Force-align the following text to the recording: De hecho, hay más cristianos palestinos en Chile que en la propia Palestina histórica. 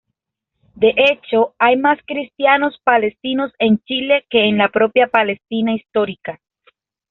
De 0.73 0.95
hecho, 0.97 1.53
hay 1.59 1.77
más 1.77 1.99
cristianos 2.07 2.75
palestinos 2.83 3.53
en 3.59 3.77
Chile 3.83 4.25
que 4.31 4.45
en 4.45 4.57
la 4.57 4.69
propia 4.69 5.05
Palestina 5.05 5.75
histórica. 5.75 6.39